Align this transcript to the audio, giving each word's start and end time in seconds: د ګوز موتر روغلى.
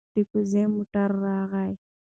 د 0.13 0.15
ګوز 0.31 0.53
موتر 0.73 1.09
روغلى. 1.23 1.71